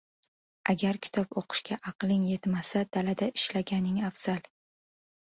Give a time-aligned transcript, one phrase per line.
[0.71, 4.41] •Agar kitob o‘qishga aqling yetmasa dalada ishlaganing afzal.